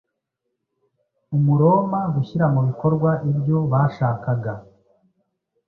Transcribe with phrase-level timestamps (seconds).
[1.37, 4.53] Umuroma gushyira mu bikorwa ibyo bashakaga.